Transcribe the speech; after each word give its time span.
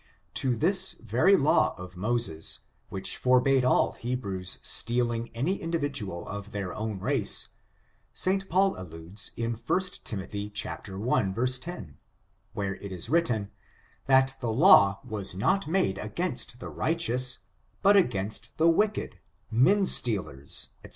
To 0.33 0.55
this 0.55 0.93
very 0.93 1.35
law 1.37 1.75
of 1.77 1.95
Moses, 1.95 2.61
which 2.89 3.17
forbade 3.17 3.63
aU 3.63 3.91
He' 3.91 4.15
brews 4.15 4.57
stealing 4.63 5.29
any 5.35 5.57
individual 5.57 6.27
of 6.27 6.53
their 6.53 6.73
own 6.73 6.99
race, 6.99 7.49
St. 8.11 8.49
Paul 8.49 8.79
alludes 8.81 9.29
in 9.37 9.53
1 9.53 9.81
Timothy 10.03 10.51
i, 10.65 10.75
10, 10.75 11.97
where 12.53 12.75
it 12.77 12.91
is 12.91 13.09
writ 13.11 13.27
ten, 13.27 13.51
that 14.07 14.35
the 14.39 14.51
law 14.51 15.01
was 15.03 15.35
not 15.35 15.67
made 15.67 15.99
against 15.99 16.59
the 16.59 16.71
righteouai, 16.71 17.37
but 17.83 17.95
against 17.95 18.57
the 18.57 18.69
wicked, 18.71 19.19
men 19.51 19.85
stealers, 19.85 20.69
&c. 20.83 20.89